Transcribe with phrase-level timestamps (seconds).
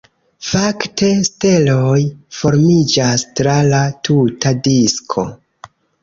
[0.51, 1.99] Fakte, steloj
[2.37, 5.27] formiĝas tra la tuta disko.